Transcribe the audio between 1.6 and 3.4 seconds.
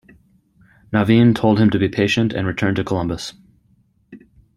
to be patient and return to Columbus.